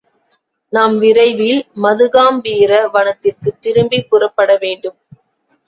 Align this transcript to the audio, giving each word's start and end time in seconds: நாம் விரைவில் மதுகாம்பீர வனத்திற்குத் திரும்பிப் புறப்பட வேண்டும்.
நாம் 0.73 0.95
விரைவில் 0.97 1.59
மதுகாம்பீர 1.83 2.71
வனத்திற்குத் 2.93 3.61
திரும்பிப் 3.61 4.09
புறப்பட 4.09 4.51
வேண்டும். 4.57 4.99